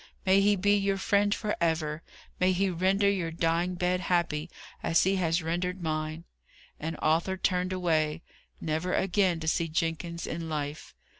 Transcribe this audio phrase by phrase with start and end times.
[0.25, 2.01] "May He be your friend for ever!
[2.39, 4.49] May He render your dying bed happy,
[4.81, 6.23] as He has rendered mine!"
[6.79, 8.23] And Arthur turned away
[8.59, 10.95] never again to see Jenkins in life.